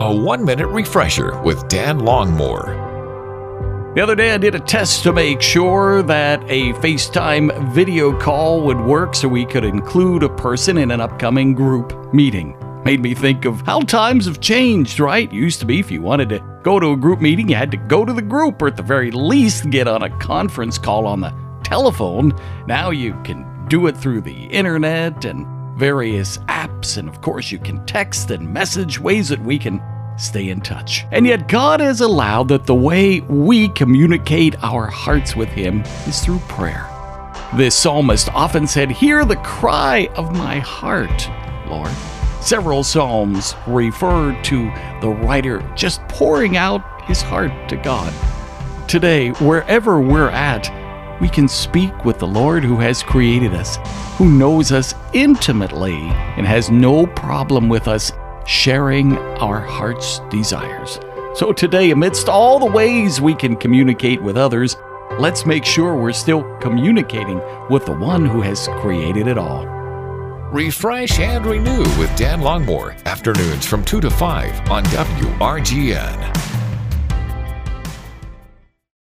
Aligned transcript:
A 0.00 0.14
one 0.14 0.44
minute 0.44 0.68
refresher 0.68 1.36
with 1.42 1.66
Dan 1.66 1.98
Longmore. 1.98 3.96
The 3.96 4.00
other 4.00 4.14
day, 4.14 4.32
I 4.32 4.38
did 4.38 4.54
a 4.54 4.60
test 4.60 5.02
to 5.02 5.12
make 5.12 5.42
sure 5.42 6.04
that 6.04 6.40
a 6.44 6.72
FaceTime 6.74 7.74
video 7.74 8.16
call 8.16 8.60
would 8.62 8.80
work 8.80 9.16
so 9.16 9.26
we 9.26 9.44
could 9.44 9.64
include 9.64 10.22
a 10.22 10.28
person 10.28 10.78
in 10.78 10.92
an 10.92 11.00
upcoming 11.00 11.52
group 11.52 12.14
meeting. 12.14 12.56
Made 12.84 13.00
me 13.00 13.12
think 13.12 13.44
of 13.44 13.62
how 13.62 13.80
times 13.80 14.26
have 14.26 14.40
changed, 14.40 15.00
right? 15.00 15.32
Used 15.32 15.58
to 15.60 15.66
be 15.66 15.80
if 15.80 15.90
you 15.90 16.00
wanted 16.00 16.28
to 16.28 16.60
go 16.62 16.78
to 16.78 16.92
a 16.92 16.96
group 16.96 17.20
meeting, 17.20 17.48
you 17.48 17.56
had 17.56 17.72
to 17.72 17.76
go 17.76 18.04
to 18.04 18.12
the 18.12 18.22
group 18.22 18.62
or 18.62 18.68
at 18.68 18.76
the 18.76 18.84
very 18.84 19.10
least 19.10 19.68
get 19.70 19.88
on 19.88 20.04
a 20.04 20.18
conference 20.18 20.78
call 20.78 21.06
on 21.06 21.22
the 21.22 21.34
telephone. 21.64 22.32
Now 22.68 22.90
you 22.90 23.20
can 23.24 23.66
do 23.66 23.88
it 23.88 23.96
through 23.96 24.20
the 24.20 24.44
internet 24.44 25.24
and 25.24 25.44
various 25.78 26.38
apps, 26.48 26.98
and 26.98 27.08
of 27.08 27.20
course, 27.20 27.52
you 27.52 27.58
can 27.58 27.84
text 27.86 28.30
and 28.30 28.52
message 28.52 28.98
ways 28.98 29.28
that 29.28 29.40
we 29.40 29.58
can 29.58 29.80
stay 30.18 30.48
in 30.48 30.60
touch. 30.60 31.06
And 31.12 31.26
yet, 31.26 31.48
God 31.48 31.80
has 31.80 32.00
allowed 32.00 32.48
that 32.48 32.66
the 32.66 32.74
way 32.74 33.20
we 33.20 33.68
communicate 33.68 34.62
our 34.62 34.86
hearts 34.86 35.36
with 35.36 35.48
Him 35.48 35.82
is 36.06 36.20
through 36.20 36.40
prayer. 36.40 36.86
This 37.56 37.76
psalmist 37.76 38.28
often 38.34 38.66
said, 38.66 38.90
Hear 38.90 39.24
the 39.24 39.36
cry 39.36 40.08
of 40.16 40.36
my 40.36 40.58
heart, 40.58 41.30
Lord. 41.68 41.92
Several 42.40 42.82
psalms 42.82 43.54
refer 43.66 44.40
to 44.42 44.72
the 45.00 45.08
writer 45.08 45.60
just 45.76 46.00
pouring 46.08 46.56
out 46.56 46.82
his 47.02 47.22
heart 47.22 47.52
to 47.68 47.76
God. 47.76 48.12
Today, 48.88 49.30
wherever 49.30 50.00
we're 50.00 50.30
at, 50.30 50.68
we 51.20 51.28
can 51.28 51.48
speak 51.48 52.04
with 52.04 52.18
the 52.18 52.26
Lord 52.26 52.64
who 52.64 52.76
has 52.78 53.02
created 53.02 53.54
us, 53.54 53.78
who 54.16 54.30
knows 54.30 54.72
us 54.72 54.94
intimately, 55.12 55.96
and 56.36 56.46
has 56.46 56.70
no 56.70 57.06
problem 57.06 57.68
with 57.68 57.88
us 57.88 58.12
sharing 58.46 59.16
our 59.38 59.60
heart's 59.60 60.20
desires. 60.30 61.00
So 61.34 61.52
today, 61.52 61.90
amidst 61.90 62.28
all 62.28 62.58
the 62.58 62.66
ways 62.66 63.20
we 63.20 63.34
can 63.34 63.56
communicate 63.56 64.22
with 64.22 64.36
others, 64.36 64.76
let's 65.18 65.46
make 65.46 65.64
sure 65.64 65.94
we're 65.94 66.12
still 66.12 66.42
communicating 66.58 67.40
with 67.70 67.86
the 67.86 67.96
one 67.96 68.24
who 68.24 68.40
has 68.40 68.68
created 68.80 69.28
it 69.28 69.38
all. 69.38 69.66
Refresh 70.50 71.18
and 71.20 71.44
renew 71.44 71.82
with 71.98 72.14
Dan 72.16 72.40
Longmore, 72.40 73.04
afternoons 73.04 73.66
from 73.66 73.84
2 73.84 74.00
to 74.00 74.10
5 74.10 74.70
on 74.70 74.82
WRGN. 74.84 76.67